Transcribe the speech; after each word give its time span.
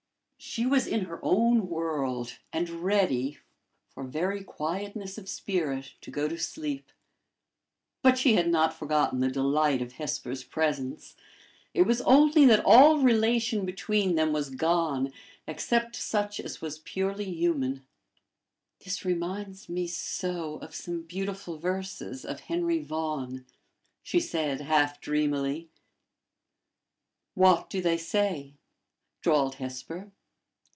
She 0.43 0.65
was 0.65 0.87
in 0.87 1.01
her 1.05 1.19
own 1.21 1.69
world, 1.69 2.39
and 2.51 2.67
ready, 2.67 3.37
for 3.93 4.03
very, 4.03 4.43
quietness 4.43 5.19
of 5.19 5.29
spirit, 5.29 5.93
to 6.01 6.09
go 6.09 6.27
to 6.27 6.35
sleep. 6.39 6.91
But 8.01 8.17
she 8.17 8.33
had 8.33 8.49
not 8.49 8.73
forgotten 8.73 9.19
the 9.19 9.29
delight 9.29 9.83
of 9.83 9.93
Hesper's 9.93 10.43
presence; 10.43 11.15
it 11.75 11.83
was 11.83 12.01
only 12.01 12.43
that 12.47 12.65
all 12.65 12.97
relation 12.97 13.67
between 13.67 14.15
them 14.15 14.33
was 14.33 14.49
gone 14.49 15.13
except 15.45 15.95
such 15.95 16.39
as 16.39 16.59
was 16.59 16.79
purely 16.79 17.25
human. 17.31 17.85
"This 18.83 19.05
reminds 19.05 19.69
me 19.69 19.85
so 19.85 20.55
of 20.55 20.73
some 20.73 21.03
beautiful 21.03 21.59
verses 21.59 22.25
of 22.25 22.39
Henry 22.39 22.79
Vaughan!" 22.79 23.45
she 24.01 24.19
said, 24.19 24.59
half 24.61 24.99
dreamily. 24.99 25.69
"What 27.35 27.69
do 27.69 27.79
they 27.79 27.99
say?" 27.99 28.55
drawled 29.21 29.55
Hesper. 29.55 30.11